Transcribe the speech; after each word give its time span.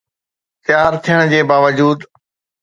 تيار 0.65 0.93
ٿيڻ 1.05 1.19
جي 1.33 1.41
باوجود 1.53 1.99